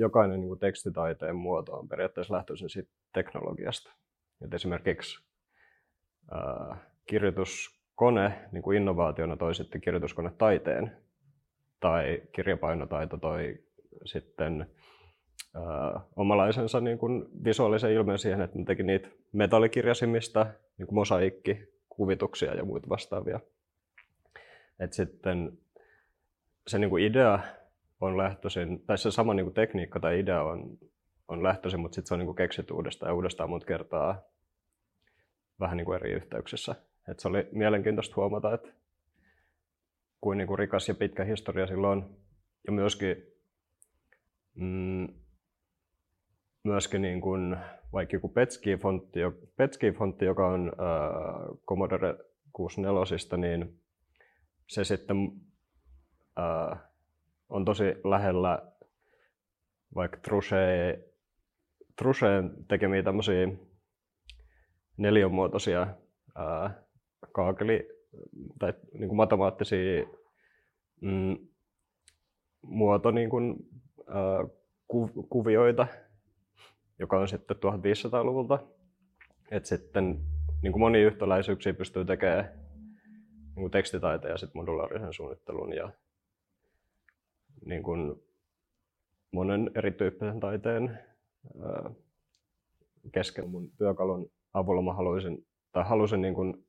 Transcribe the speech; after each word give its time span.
jokainen 0.00 0.40
niin 0.40 0.48
kuin 0.48 0.60
tekstitaiteen 0.60 1.36
muoto 1.36 1.72
on 1.72 1.88
periaatteessa 1.88 2.34
lähtöisin 2.34 2.70
siitä 2.70 2.90
teknologiasta. 3.12 3.92
Et 4.44 4.54
esimerkiksi 4.54 5.24
ää, 6.30 6.76
kirjoituskone 7.06 8.48
niin 8.52 8.62
kuin 8.62 8.76
innovaationa 8.76 9.36
toi 9.36 9.54
sitten 9.54 9.80
kirjoituskonetaiteen 9.80 10.96
tai 11.80 12.22
kirjapainotaito 12.32 13.16
toi 13.16 13.58
sitten 14.04 14.66
ää, 15.54 16.00
omalaisensa 16.16 16.80
niin 16.80 16.98
kuin 16.98 17.44
visuaalisen 17.44 17.92
ilmeen 17.92 18.18
siihen, 18.18 18.40
että 18.40 18.58
ne 18.58 18.64
teki 18.64 18.82
niitä 18.82 19.08
metallikirjasimista, 19.32 20.46
niin 20.78 20.86
kuin 20.86 20.94
mosaikki, 20.94 21.68
kuvituksia 21.88 22.54
ja 22.54 22.64
muita 22.64 22.88
vastaavia. 22.88 23.40
Et 24.78 24.92
sitten 24.92 25.58
se 26.66 26.78
niin 26.78 26.90
kuin 26.90 27.04
idea 27.04 27.38
on 28.00 28.18
lähtöisin, 28.18 28.82
tai 28.86 28.98
se 28.98 29.10
sama 29.10 29.34
niin 29.34 29.46
kuin 29.46 29.54
tekniikka 29.54 30.00
tai 30.00 30.20
idea 30.20 30.42
on, 30.42 30.78
on 31.28 31.42
lähtöisin, 31.42 31.80
mutta 31.80 31.94
sitten 31.94 32.08
se 32.08 32.14
on 32.14 32.18
niin 32.18 32.26
kuin 32.26 32.36
keksitty 32.36 32.74
uudestaan 32.74 33.10
ja 33.10 33.14
uudestaan 33.14 33.50
monta 33.50 33.66
kertaa 33.66 34.22
vähän 35.60 35.76
niin 35.76 35.84
kuin 35.84 35.96
eri 35.96 36.12
yhteyksissä. 36.12 36.74
Et 37.08 37.20
se 37.20 37.28
oli 37.28 37.48
mielenkiintoista 37.52 38.16
huomata, 38.16 38.54
että 38.54 38.68
kuin, 40.20 40.38
niin 40.38 40.48
kuin 40.48 40.58
rikas 40.58 40.88
ja 40.88 40.94
pitkä 40.94 41.24
historia 41.24 41.66
silloin 41.66 42.04
ja 42.66 42.72
myöskin, 42.72 43.16
mm, 44.54 45.08
myöskin 46.64 47.02
niin 47.02 47.20
kuin, 47.20 47.56
vaikka 47.92 48.16
joku 48.16 48.28
Petsky-fontti, 48.28 49.20
Petsky-fontti 49.56 50.24
joka 50.24 50.48
on 50.48 50.72
äh, 50.72 51.58
Commodore 51.66 52.16
64, 52.52 53.36
niin 53.36 53.80
se 54.66 54.84
sitten 54.84 55.16
äh, 56.38 56.89
on 57.50 57.64
tosi 57.64 57.84
lähellä 58.04 58.72
vaikka 59.94 60.16
Truche, 60.16 60.98
Trucheen 61.96 62.50
tekemiä 62.68 63.02
tämmöisiä 63.02 63.48
neliömuotoisia 64.96 65.86
ää, 66.34 66.82
kaakeli- 67.32 67.88
tai 68.58 68.74
niin 68.92 69.08
kuin 69.08 69.16
matemaattisia 69.16 70.06
mm, 71.00 71.38
muoto 72.62 73.10
niin 73.10 73.30
kuin, 73.30 73.56
ää, 74.08 74.46
ku, 74.88 75.10
kuvioita, 75.30 75.86
joka 76.98 77.18
on 77.18 77.28
sitten 77.28 77.56
1500-luvulta. 77.56 78.58
Et 79.50 79.66
sitten 79.66 80.20
niin 80.62 80.72
kuin 80.72 80.80
monia 80.80 81.06
yhtäläisyyksiä 81.06 81.74
pystyy 81.74 82.04
tekemään 82.04 82.44
niin 83.44 83.54
kuin 83.54 83.70
tekstitaiteen 83.70 84.32
ja 84.32 84.38
sitten 84.38 84.58
modulaarisen 84.60 85.12
suunnittelun 85.12 85.72
ja 85.72 85.92
niin 87.64 87.82
kuin 87.82 88.14
monen 89.32 89.70
erityyppisen 89.74 90.40
taiteen 90.40 90.98
kesken 93.12 93.50
mun 93.50 93.70
työkalun 93.78 94.32
avulla 94.52 94.82
mä 94.82 94.94
haluaisin, 94.94 95.46
tai 95.72 95.84
halusin 95.84 96.22
niin 96.22 96.34
kuin 96.34 96.66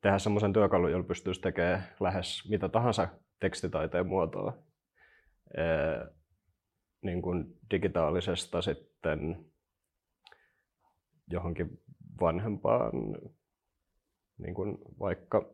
tehdä 0.00 0.18
semmoisen 0.18 0.52
työkalun, 0.52 0.90
jolla 0.90 1.06
pystyisi 1.06 1.40
tekemään 1.40 1.82
lähes 2.00 2.48
mitä 2.48 2.68
tahansa 2.68 3.08
tekstitaiteen 3.40 4.06
muotoa. 4.06 4.58
Niin 7.02 7.22
kuin 7.22 7.58
digitaalisesta 7.70 8.62
sitten 8.62 9.44
johonkin 11.30 11.82
vanhempaan, 12.20 12.92
niin 14.38 14.54
kuin 14.54 14.78
vaikka 15.00 15.50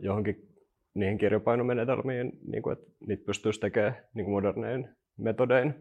johonkin 0.00 0.55
niihin 0.96 1.18
kirjapainomenetelmiin, 1.18 2.32
niin 2.46 2.62
kuin, 2.62 2.72
että 2.72 2.86
niitä 3.06 3.26
pystyisi 3.26 3.60
tekemään 3.60 3.96
niin 4.14 4.30
modernein 4.30 4.88
metodein, 5.16 5.74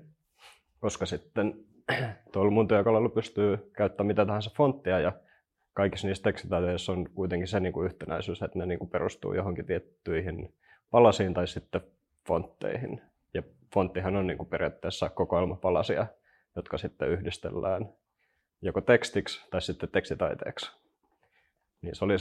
koska 0.80 1.06
sitten 1.06 1.54
tuolla 2.32 2.52
mun 2.52 2.68
työkalulla 2.68 3.10
pystyy 3.10 3.72
käyttämään 3.78 4.08
mitä 4.08 4.26
tahansa 4.26 4.52
fonttia 4.58 5.00
ja 5.00 5.12
kaikissa 5.74 6.08
niissä 6.08 6.24
tekstitaiteissa 6.24 6.92
on 6.92 7.10
kuitenkin 7.14 7.48
se 7.48 7.60
niin 7.60 7.74
kuin 7.74 7.86
yhtenäisyys, 7.86 8.42
että 8.42 8.60
ne 8.60 8.66
niin 8.66 8.80
kuin 8.80 8.90
perustuu 8.90 9.34
johonkin 9.34 9.66
tiettyihin 9.66 10.54
palasiin 10.92 11.34
tai 11.34 11.48
sitten 11.48 11.82
fontteihin. 12.28 13.02
Ja 13.34 13.44
fonttihan 13.74 14.16
on 14.16 14.28
niin 14.28 14.38
kuin 14.38 14.50
periaatteessa 14.50 15.10
kokoelma 15.10 15.56
palasia, 15.56 16.08
jotka 16.56 16.78
sitten 16.78 17.10
yhdistellään 17.10 17.90
joko 18.62 18.82
tekstiksi 18.82 19.50
tai 19.50 19.62
sitten 19.62 19.90
tekstitaiteeksi. 19.90 20.72
Niin 21.82 21.96
se 21.96 22.06
oli 22.06 22.14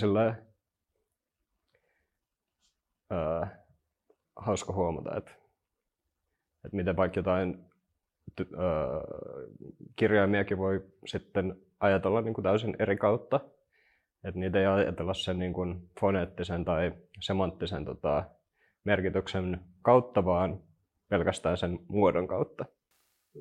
ää, 3.10 3.64
hauska 4.36 4.72
huomata, 4.72 5.16
että, 5.16 5.30
että 6.64 6.76
miten 6.76 6.96
vaikka 6.96 7.18
jotain 7.18 7.64
ää, 8.40 9.00
kirjaimiakin 9.96 10.58
voi 10.58 10.84
sitten 11.06 11.56
ajatella 11.80 12.20
niin 12.20 12.34
kuin 12.34 12.42
täysin 12.42 12.76
eri 12.78 12.96
kautta. 12.96 13.40
Että 14.24 14.40
niitä 14.40 14.60
ei 14.60 14.66
ajatella 14.66 15.14
sen 15.14 15.38
niin 15.38 15.52
kuin 15.52 15.90
foneettisen 16.00 16.64
tai 16.64 16.92
semanttisen 17.20 17.84
tota, 17.84 18.24
merkityksen 18.84 19.60
kautta, 19.82 20.24
vaan 20.24 20.62
pelkästään 21.08 21.56
sen 21.56 21.78
muodon 21.88 22.28
kautta. 22.28 22.64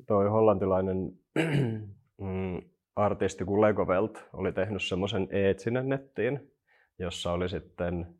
Toi 0.06 0.28
hollantilainen 0.28 0.96
mm, 2.20 2.62
artisti 2.96 3.44
kuin 3.44 3.60
Legovelt 3.60 4.28
oli 4.32 4.52
tehnyt 4.52 4.82
semmoisen 4.82 5.28
eetsinen 5.30 5.88
nettiin, 5.88 6.52
jossa 6.98 7.32
oli 7.32 7.48
sitten 7.48 8.14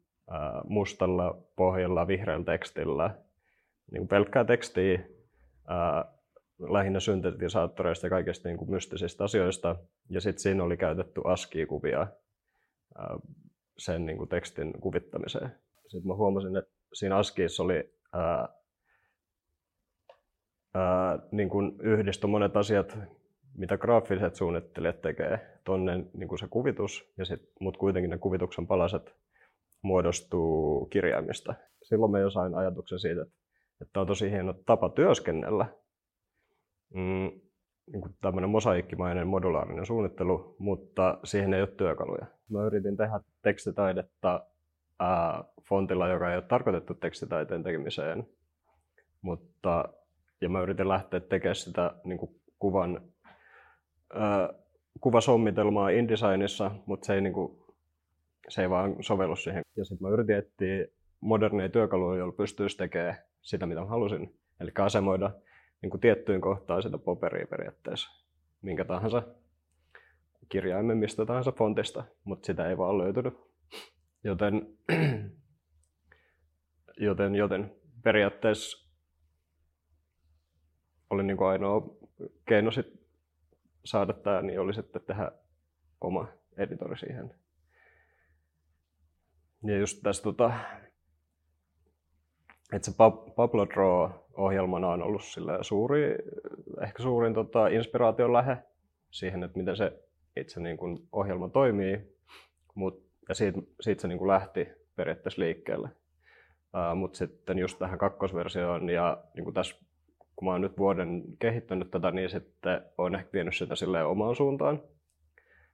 mustalla 0.69 1.43
pohjalla 1.57 2.07
vihreällä 2.07 2.45
tekstillä 2.45 3.25
niin 3.93 4.09
pelkkää 4.09 4.45
tekstiä 4.45 5.01
ää, 5.67 6.05
lähinnä 6.59 7.01
syntetisaattoreista 7.01 8.07
ja 8.07 8.11
kaikista 8.11 8.49
niin 8.49 8.59
kuin 8.59 8.71
mystisistä 8.71 9.25
asioista. 9.25 9.77
Ja 10.11 10.21
sitten 10.21 10.43
siinä 10.43 10.65
oli 10.65 10.77
käytetty 10.77 11.21
ASCII-kuvia 11.25 12.07
ää, 12.99 13.17
sen 13.79 14.07
niin 14.07 14.19
kuin 14.19 14.29
tekstin 14.29 14.73
kuvittamiseen. 14.81 15.51
Sitten 15.87 16.09
mä 16.09 16.15
huomasin, 16.15 16.57
että 16.57 16.71
siinä 16.93 17.17
ASCIIssa 17.17 17.63
oli 17.63 17.95
ää, 18.13 18.49
ää, 20.75 21.19
niin 21.33 21.49
kuin 21.49 21.81
yhdistö 21.81 22.27
monet 22.27 22.57
asiat, 22.57 22.99
mitä 23.57 23.79
graafiset 23.79 24.35
suunnittelijat 24.35 25.03
tekee. 25.03 25.61
Tuonne 25.65 25.97
niin 25.97 26.39
se 26.39 26.47
kuvitus, 26.51 27.13
ja 27.17 27.25
sit, 27.25 27.43
mutta 27.61 27.79
kuitenkin 27.79 28.11
ne 28.11 28.19
kuvituksen 28.19 28.67
palaset 28.67 29.15
muodostuu 29.85 30.87
kirjaimista. 30.87 31.55
Silloin 31.83 32.13
me 32.13 32.21
jo 32.21 32.31
sain 32.31 32.55
ajatuksen 32.55 32.99
siitä, 32.99 33.27
että, 33.81 34.01
on 34.01 34.07
tosi 34.07 34.31
hieno 34.31 34.55
tapa 34.67 34.89
työskennellä. 34.89 35.67
Mm, 36.95 37.31
niin 37.93 38.01
kuin 38.01 38.15
tämmöinen 38.21 38.51
mosaikkimainen 38.51 39.27
modulaarinen 39.27 39.87
suunnittelu, 39.87 40.57
mutta 40.59 41.19
siihen 41.25 41.55
ei 41.55 41.61
ole 41.61 41.69
työkaluja. 41.69 42.27
Mä 42.49 42.65
yritin 42.65 42.97
tehdä 42.97 43.21
tekstitaidetta 43.43 44.47
ää, 45.01 45.45
fontilla, 45.69 46.09
joka 46.09 46.31
ei 46.31 46.37
ole 46.37 46.45
tarkoitettu 46.45 46.95
tekstitaiteen 46.95 47.63
tekemiseen, 47.63 48.27
mutta, 49.23 49.89
ja 50.41 50.49
mä 50.49 50.63
yritin 50.63 50.89
lähteä 50.89 51.21
tekemään 51.21 51.57
sitä 51.57 51.95
niin 52.05 52.19
kuin 52.19 52.41
kuvan, 52.59 53.01
ää, 54.15 54.49
kuvasommitelmaa 55.01 55.89
InDesignissa, 55.89 56.71
mutta 56.87 57.07
se 57.07 57.15
ei 57.15 57.21
niin 57.21 57.33
kuin, 57.33 57.64
se 58.49 58.63
ei 58.63 58.71
vaan 58.71 58.97
sovellu 59.01 59.37
siihen. 59.37 59.63
Ja 59.77 59.85
sitten 59.85 60.09
mä 60.09 60.13
yritin 60.15 60.37
etsiä 60.37 60.87
moderneja 61.21 61.69
työkaluja, 61.69 62.19
joilla 62.19 62.33
pystyisi 62.37 62.77
tekemään 62.77 63.19
sitä, 63.41 63.67
mitä 63.67 63.81
mä 63.81 63.87
halusin. 63.87 64.39
Eli 64.61 64.71
asemoida 64.79 65.31
niin 65.83 65.91
kuin 65.91 66.01
tiettyyn 66.01 66.41
kohtaan 66.41 66.83
sitä 66.83 66.99
paperia 66.99 67.47
periaatteessa, 67.47 68.25
minkä 68.63 68.85
tahansa 68.85 69.23
kirjaimen 70.49 70.99
mistä 70.99 71.27
tahansa 71.27 71.53
fontista, 71.53 72.05
mutta 72.25 72.47
sitä 72.47 72.69
ei 72.69 72.79
vaan 72.79 72.99
löytynyt. 72.99 73.35
Joten, 74.25 74.79
joten, 76.97 77.35
joten 77.35 77.75
periaatteessa 78.03 78.89
oli 81.11 81.23
niin 81.23 81.37
kuin 81.37 81.49
ainoa 81.49 81.97
keino 82.49 82.71
sit 82.71 82.87
saada 83.85 84.13
tämä, 84.13 84.43
niin 84.43 84.61
oli 84.61 84.75
sitten 84.75 85.03
tehdä 85.03 85.33
oma 86.01 86.29
editori 86.57 86.99
siihen 86.99 87.35
ja 89.65 89.79
just 89.79 89.99
tässä, 90.03 90.23
tota, 90.23 90.53
että 92.73 92.91
se 92.91 92.97
Pablo 93.37 93.67
Draw-ohjelmana 93.67 94.89
on 94.89 95.03
ollut 95.03 95.23
suuri, 95.61 96.17
ehkä 96.83 97.03
suurin 97.03 97.35
tota, 97.35 97.69
inspiraation 97.69 98.33
lähe 98.33 98.57
siihen, 99.11 99.45
että 99.45 99.59
miten 99.59 99.77
se 99.77 99.93
itse 100.37 100.61
niin 100.61 100.77
kuin, 100.77 101.09
ohjelma 101.13 101.49
toimii. 101.49 102.15
Mut, 102.75 103.05
ja 103.29 103.35
siitä, 103.35 103.59
siitä 103.81 104.03
se 104.03 104.09
niin 104.09 104.19
kuin, 104.19 104.29
lähti 104.29 104.69
periaatteessa 104.97 105.43
liikkeelle. 105.43 105.89
Uh, 105.89 106.97
Mutta 106.97 107.19
sitten 107.19 107.59
just 107.59 107.79
tähän 107.79 107.99
kakkosversioon 107.99 108.91
ja 108.91 109.25
niin 109.35 109.45
kuin 109.45 109.55
tässä, 109.55 109.77
kun 110.37 110.49
mä 110.49 110.53
oon 110.53 110.61
nyt 110.61 110.79
vuoden 110.79 111.23
kehittänyt 111.39 111.91
tätä, 111.91 112.11
niin 112.11 112.31
sitten 112.31 112.83
olen 112.99 113.15
ehkä 113.15 113.33
vienyt 113.33 113.57
sitä 113.57 113.77
silleen 113.77 114.07
omaan 114.07 114.37
suuntaan 114.37 114.83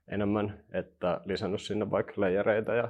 enemmän, 0.09 0.65
että 0.73 1.21
lisännyt 1.25 1.61
sinne 1.61 1.91
vaikka 1.91 2.13
leijereitä 2.17 2.75
ja 2.75 2.89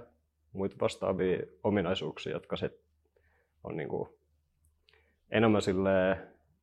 muita 0.53 0.77
vastaavia 0.81 1.39
ominaisuuksia, 1.65 2.33
jotka 2.33 2.57
sit 2.57 2.73
on 3.65 3.77
niin 3.77 3.89
kuin 3.89 4.09
enemmän 5.31 5.63
sille 5.63 6.19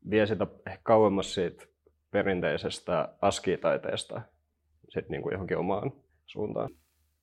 vie 0.10 0.26
sitä 0.26 0.48
ehkä 0.68 0.80
kauemmas 0.84 1.34
siitä 1.34 1.66
perinteisestä 2.12 3.10
askitaiteesta 3.22 4.22
sit 4.90 5.10
niin 5.10 5.22
kuin 5.22 5.34
johonkin 5.34 5.58
omaan 5.58 5.92
suuntaan. 6.26 6.70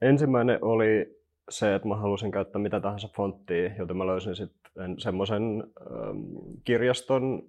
Ensimmäinen 0.02 0.58
oli 0.64 1.20
se, 1.49 1.75
että 1.75 1.88
mä 1.88 1.96
halusin 1.96 2.31
käyttää 2.31 2.62
mitä 2.62 2.81
tahansa 2.81 3.08
fonttia, 3.17 3.75
joten 3.78 3.96
mä 3.96 4.06
löysin 4.06 4.37
sitten 4.37 4.99
semmoisen 4.99 5.43
ähm, 5.81 6.19
kirjaston, 6.64 7.43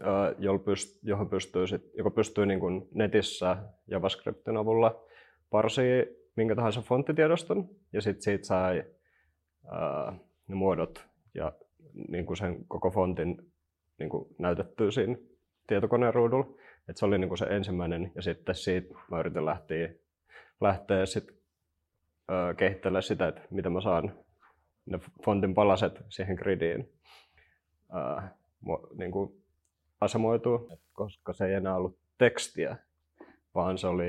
äh, 0.00 0.34
johon 1.02 1.28
pystyy 1.30 1.66
sit, 1.66 1.90
joka 1.94 2.10
pystyy 2.10 2.46
niin 2.46 2.60
kuin 2.60 2.88
netissä 2.94 3.56
JavaScriptin 3.86 4.56
avulla 4.56 5.04
parsii 5.50 6.21
minkä 6.36 6.54
tahansa 6.54 6.82
fonttitiedoston, 6.82 7.68
ja 7.92 8.00
sitten 8.00 8.22
siitä 8.22 8.46
sai 8.46 8.84
äh, 9.72 10.20
ne 10.48 10.54
muodot 10.54 11.06
ja 11.34 11.52
niin 12.08 12.26
kuin 12.26 12.36
sen 12.36 12.64
koko 12.68 12.90
fontin 12.90 13.52
niin 13.98 14.10
kuin 14.10 14.28
näytettyä 14.38 14.90
siinä 14.90 15.16
tietokoneen 15.66 16.14
ruudulla. 16.14 16.46
Et 16.88 16.96
se 16.96 17.06
oli 17.06 17.18
niin 17.18 17.28
kuin 17.28 17.38
se 17.38 17.44
ensimmäinen, 17.44 18.12
ja 18.14 18.22
sitten 18.22 18.54
siitä 18.54 18.94
mä 19.10 19.20
yritin 19.20 19.46
lähteä, 19.46 19.88
lähteä 20.60 21.06
sit, 21.06 21.28
ö, 22.30 22.54
kehittelemään 22.54 23.02
sitä, 23.02 23.28
että 23.28 23.42
miten 23.50 23.72
mä 23.72 23.80
saan 23.80 24.24
ne 24.86 24.98
fontin 25.24 25.54
palaset 25.54 26.04
siihen 26.08 26.36
gridiin 26.36 26.92
ö, 27.94 28.22
niin 28.98 29.10
kuin 29.10 29.42
asemoitua, 30.00 30.66
koska 30.92 31.32
se 31.32 31.46
ei 31.46 31.54
enää 31.54 31.76
ollut 31.76 31.98
tekstiä, 32.18 32.76
vaan 33.54 33.78
se 33.78 33.86
oli 33.86 34.04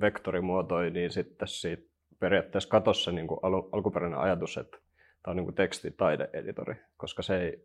vektorimuotoja, 0.00 0.90
niin 0.90 1.10
sitten 1.10 1.48
siitä 1.48 1.82
periaatteessa 2.18 2.68
katossa 2.68 3.12
niin 3.12 3.26
kuin 3.26 3.40
al- 3.42 3.68
alkuperäinen 3.72 4.18
ajatus, 4.18 4.56
että 4.56 4.78
tämä 5.22 5.32
on 5.32 5.36
niin 5.36 5.44
kuin 5.44 5.54
tekstitaideeditori, 5.54 6.74
koska 6.96 7.22
se 7.22 7.42
ei, 7.42 7.64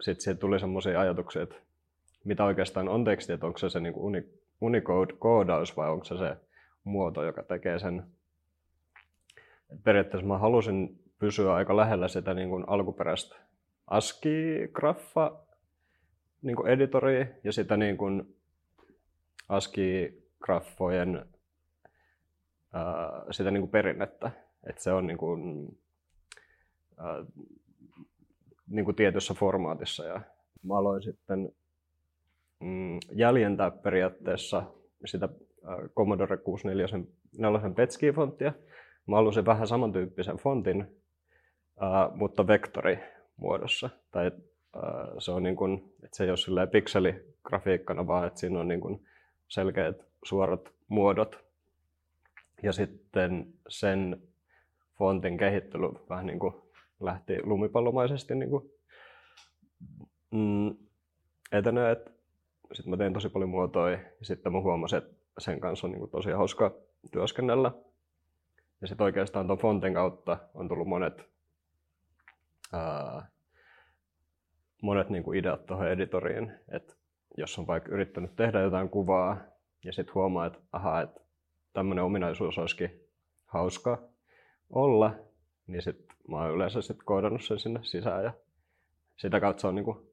sitten 0.00 0.24
siitä 0.24 0.40
tuli 0.40 0.60
sellaisia 0.60 1.00
ajatuksia, 1.00 1.42
että 1.42 1.56
mitä 2.24 2.44
oikeastaan 2.44 2.88
on 2.88 3.04
teksti, 3.04 3.32
että 3.32 3.46
onko 3.46 3.58
se 3.58 3.70
se 3.70 3.80
niin 3.80 3.94
Unicode-koodaus 4.60 5.76
vai 5.76 5.90
onko 5.90 6.04
se 6.04 6.18
se 6.18 6.36
muoto, 6.84 7.24
joka 7.24 7.42
tekee 7.42 7.78
sen. 7.78 8.02
Et 9.72 9.84
periaatteessa 9.84 10.26
mä 10.26 10.38
halusin 10.38 11.00
pysyä 11.18 11.54
aika 11.54 11.76
lähellä 11.76 12.08
sitä 12.08 12.34
niin 12.34 12.48
kuin 12.48 12.64
alkuperäistä 12.66 13.36
ASCII-graffa 13.86 15.38
niin 16.42 16.56
kuin 16.56 16.70
ja 17.44 17.52
sitä 17.52 17.76
niin 17.76 17.96
kuin 17.96 18.36
ASCII-graffojen 20.38 21.24
ää, 22.72 23.24
sitä 23.30 23.50
niin 23.50 23.62
kuin 23.62 23.70
perinnettä. 23.70 24.30
Että 24.68 24.82
se 24.82 24.92
on 24.92 25.06
niin 25.06 25.18
kuin, 25.18 25.68
ää, 26.96 27.24
niin 28.66 28.84
kuin 28.84 28.94
tietyssä 28.94 29.34
formaatissa. 29.34 30.04
Ja 30.04 30.20
mä 30.62 30.78
aloin 30.78 31.02
sitten 31.02 31.52
mm, 32.60 32.98
jäljentää 33.12 33.70
periaatteessa 33.70 34.62
sitä 35.04 35.28
äh, 35.68 35.90
Commodore 35.96 36.36
64 36.36 36.86
Petski-fonttia. 37.74 38.52
Mä 39.06 39.16
halusin 39.16 39.46
vähän 39.46 39.66
samantyyppisen 39.66 40.36
fontin, 40.36 40.80
äh, 41.82 42.14
mutta 42.14 42.46
vektorimuodossa. 42.46 43.90
Tai 44.10 44.26
äh, 44.26 44.82
se, 45.18 45.32
on 45.32 45.42
niin 45.42 45.56
kuin, 45.56 45.94
että 46.04 46.16
se 46.16 46.24
ei 46.24 46.30
ole 46.30 46.66
pikseligrafiikkana, 46.66 48.06
vaan 48.06 48.26
että 48.26 48.40
siinä 48.40 48.60
on 48.60 48.68
niin 48.68 48.80
kuin 48.80 49.06
selkeät 49.48 50.07
suorat 50.24 50.72
muodot. 50.88 51.44
Ja 52.62 52.72
sitten 52.72 53.54
sen 53.68 54.22
fontin 54.98 55.38
kehittely 55.38 55.88
vähän 56.08 56.26
niin 56.26 56.38
kuin 56.38 56.54
lähti 57.00 57.42
lumipallomaisesti 57.42 58.34
niin 58.34 58.50
kuin, 58.50 58.70
mm, 60.30 60.76
etenee. 61.52 61.96
Sitten 62.72 62.90
mä 62.90 62.96
tein 62.96 63.12
tosi 63.12 63.28
paljon 63.28 63.50
muotoja 63.50 63.92
ja 63.92 64.00
sitten 64.22 64.52
mä 64.52 64.60
huomasin, 64.60 64.98
että 64.98 65.14
sen 65.38 65.60
kanssa 65.60 65.86
on 65.86 65.90
niin 65.90 66.00
kuin 66.00 66.10
tosi 66.10 66.30
hauska 66.30 66.74
työskennellä. 67.12 67.72
Ja 68.80 68.86
sitten 68.88 69.04
oikeastaan 69.04 69.46
tuon 69.46 69.58
fontin 69.58 69.94
kautta 69.94 70.38
on 70.54 70.68
tullut 70.68 70.88
monet, 70.88 71.24
ää, 72.72 73.28
monet 74.82 75.10
niin 75.10 75.22
kuin 75.22 75.38
ideat 75.38 75.66
tuohon 75.66 75.88
editoriin. 75.88 76.52
Että 76.68 76.94
jos 77.36 77.58
on 77.58 77.66
vaikka 77.66 77.92
yrittänyt 77.92 78.36
tehdä 78.36 78.60
jotain 78.60 78.88
kuvaa 78.88 79.36
ja 79.84 79.92
sitten 79.92 80.14
huomaa, 80.14 80.46
että 80.46 80.58
aha, 80.72 81.00
että 81.00 81.20
tämmöinen 81.72 82.04
ominaisuus 82.04 82.58
olisikin 82.58 83.00
hauska 83.46 84.02
olla, 84.70 85.14
niin 85.66 85.82
sitten 85.82 86.16
mä 86.28 86.36
oon 86.36 86.54
yleensä 86.54 86.82
sit 86.82 87.02
koodannut 87.04 87.44
sen 87.44 87.58
sinne 87.58 87.80
sisään 87.82 88.24
ja 88.24 88.32
sitä 89.16 89.40
kautta 89.40 89.60
se 89.60 89.66
on 89.66 89.74
niinku, 89.74 90.12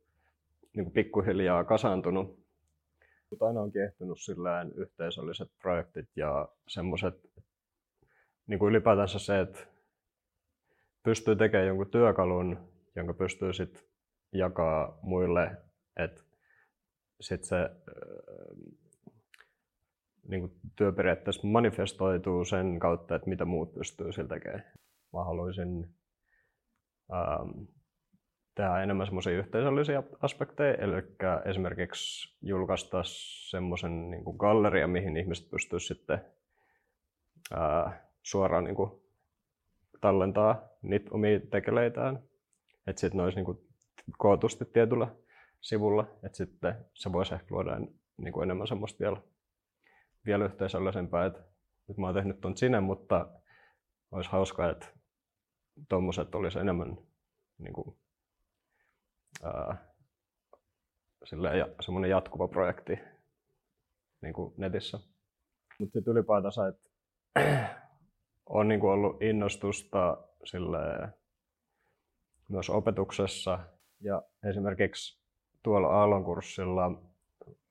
niinku 0.76 0.92
pikkuhiljaa 0.92 1.64
kasaantunut. 1.64 2.46
Mutta 3.30 3.46
aina 3.46 3.62
on 3.62 3.72
kiehtonut 3.72 4.20
sillään 4.20 4.72
yhteisölliset 4.76 5.52
projektit 5.62 6.10
ja 6.16 6.50
semmoiset, 6.68 7.30
niin 8.48 8.60
kuin 8.60 8.70
ylipäätänsä 8.70 9.20
se, 9.20 9.40
että 9.40 9.60
pystyy 11.04 11.36
tekemään 11.36 11.68
jonkun 11.68 11.92
työkalun, 11.92 12.58
jonka 12.96 13.14
pystyy 13.14 13.54
sitten 13.54 13.84
jakaa 14.32 15.00
muille, 15.02 15.52
että 15.98 16.22
sitten 17.22 17.48
se 17.48 17.70
niin 20.28 20.42
kuin 20.42 20.54
työ 20.76 20.92
periaatteessa 20.92 21.48
manifestoituu 21.48 22.46
sen 22.46 22.80
kautta, 22.80 23.16
että 23.16 23.30
mitä 23.30 23.46
muut 23.46 23.74
pystyy 23.74 24.12
sillä 24.12 24.28
tekemään. 24.30 24.64
Mä 25.14 25.24
haluaisin 25.24 25.88
ähm, 27.14 27.50
tehdä 28.56 28.84
enemmän 28.84 29.08
semmoisia 29.08 29.38
yhteisöllisiä 29.38 30.04
aspekteja, 30.22 30.74
eli 30.74 30.94
esimerkiksi 31.46 32.38
julkaista 32.42 33.02
semmoisen 33.50 34.12
niin 34.12 34.24
galleria, 34.38 34.88
mihin 34.88 35.18
ihmiset 35.18 35.50
pystyisivät 35.50 35.98
sitten 35.98 36.26
ää, 37.54 38.08
suoraan 38.24 38.64
niin 38.64 38.76
kuin, 38.76 38.92
tallentaa 40.02 40.62
niitä 40.82 41.10
omia 41.12 41.40
tekeleitään. 41.40 42.24
Että 42.88 43.00
sitten 43.00 43.18
ne 43.18 43.24
olisi 43.24 43.38
niin 43.38 43.46
kuin, 43.46 43.58
kootusti 44.18 44.66
tietyllä 44.66 45.08
sivulla, 45.62 46.08
että 46.24 46.38
sitten 46.38 46.76
se 46.94 47.12
voisi 47.12 47.34
ehkä 47.34 47.48
luoda 47.50 47.80
niin 48.18 48.34
kuin 48.34 48.44
enemmän 48.44 48.68
semmoista 48.68 49.00
vielä, 49.00 49.18
vielä 50.26 50.46
yhteisöllisempää, 50.46 51.26
että 51.26 51.44
nyt 51.88 51.98
mä 51.98 52.06
oon 52.06 52.16
tehnyt 52.16 52.42
tuon 52.42 52.58
sinne, 52.58 52.80
mutta 52.80 53.28
olisi 54.12 54.30
hauskaa, 54.32 54.70
että 54.70 54.88
tuommoiset 55.90 56.36
olisi 56.36 56.60
enemmän 56.60 56.98
niin 57.58 57.74
kuin, 57.74 57.98
ja 61.58 61.68
semmoinen 61.80 62.10
jatkuva 62.10 62.48
projekti 62.48 63.00
niin 64.22 64.34
kuin 64.34 64.54
netissä. 64.58 65.00
Mutta 65.80 65.94
sitten 65.94 66.12
ylipäätänsä, 66.12 66.68
että 66.68 66.90
on 68.50 68.68
niin 68.68 68.80
kuin 68.80 68.92
ollut 68.92 69.22
innostusta 69.22 70.18
sille 70.44 71.10
myös 72.50 72.70
opetuksessa. 72.70 73.60
Ja 74.00 74.22
esimerkiksi 74.50 75.22
tuolla 75.64 75.88
Aallon 75.88 76.24
kurssilla 76.24 76.92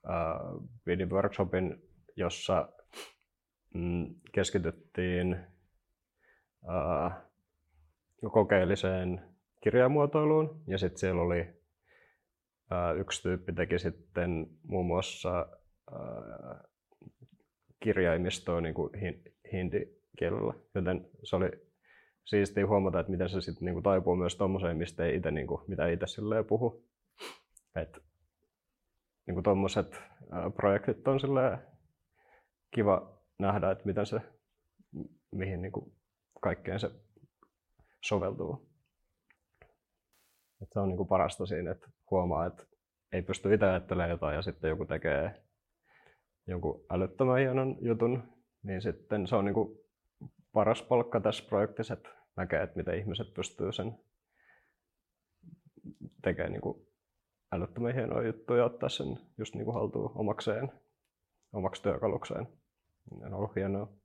ää, 0.06 0.40
pidin 0.84 1.10
workshopin, 1.10 1.93
jossa 2.16 2.68
mm, 3.74 4.14
keskityttiin 4.32 5.36
ää, 6.68 7.24
kokeelliseen 8.32 9.20
kirjamuotoiluun. 9.60 10.62
Ja 10.66 10.78
sitten 10.78 10.98
siellä 10.98 11.22
oli 11.22 11.46
ää, 12.70 12.92
yksi 12.92 13.22
tyyppi 13.22 13.52
teki 13.52 13.78
sitten 13.78 14.46
muun 14.62 14.86
muassa 14.86 15.46
ää, 15.92 16.64
kirjaimistoa 17.80 18.60
niin 18.60 18.74
kuin 18.74 18.90
hindi-kielellä. 19.52 20.54
Joten 20.74 21.08
se 21.22 21.36
oli 21.36 21.50
siistiä 22.24 22.66
huomata, 22.66 23.00
että 23.00 23.12
miten 23.12 23.28
se 23.28 23.40
sitten 23.40 23.64
niin 23.64 23.74
kuin 23.74 23.82
taipuu 23.82 24.16
myös 24.16 24.36
tuommoiseen, 24.36 24.76
mistä 24.76 25.04
ei 25.04 25.16
itse, 25.16 25.30
niin 25.30 25.46
kuin, 25.46 25.60
mitä 25.68 25.88
itse 25.88 26.06
silleen 26.06 26.44
puhu. 26.44 26.84
Et, 27.76 27.98
niin 29.26 29.42
tuommoiset 29.42 30.00
projektit 30.56 31.08
on 31.08 31.20
silleen 31.20 31.58
kiva 32.74 33.18
nähdä, 33.38 33.70
että 33.70 33.84
miten 33.86 34.06
se, 34.06 34.20
mihin 35.32 35.62
niin 35.62 35.72
kuin 35.72 35.92
kaikkeen 36.40 36.80
se 36.80 36.90
soveltuu. 38.04 38.68
Et 40.62 40.68
se 40.72 40.80
on 40.80 40.88
niin 40.88 40.96
kuin 40.96 41.08
parasta 41.08 41.46
siinä, 41.46 41.70
että 41.70 41.90
huomaa, 42.10 42.46
että 42.46 42.64
ei 43.12 43.22
pysty 43.22 43.54
itse 43.54 43.66
ajattelemaan 43.66 44.10
jotain 44.10 44.34
ja 44.34 44.42
sitten 44.42 44.68
joku 44.68 44.84
tekee 44.84 45.42
jonkun 46.46 46.84
älyttömän 46.90 47.38
hienon 47.38 47.76
jutun, 47.80 48.22
niin 48.62 48.82
sitten 48.82 49.26
se 49.26 49.36
on 49.36 49.44
niin 49.44 49.54
kuin 49.54 49.78
paras 50.52 50.82
palkka 50.82 51.20
tässä 51.20 51.44
projektissa, 51.48 51.94
että 51.94 52.08
näkee, 52.36 52.62
että 52.62 52.76
miten 52.76 52.98
ihmiset 52.98 53.34
pystyy 53.34 53.72
sen 53.72 53.98
tekemään 56.22 56.52
niin 56.52 56.60
kuin 56.60 56.86
älyttömän 57.52 57.94
hienoja 57.94 58.26
juttuja 58.26 58.58
ja 58.58 58.64
ottaa 58.64 58.88
sen 58.88 59.18
just 59.38 59.54
niin 59.54 59.64
kuin 59.64 59.74
haltuun 59.74 60.12
omakseen, 60.14 60.72
omaksi 61.52 61.82
työkalukseen. 61.82 62.48
On 63.10 63.34
ollut 63.34 63.56
hienoa. 63.56 64.03